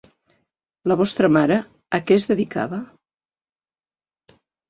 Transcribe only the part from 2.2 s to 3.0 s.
es dedicava?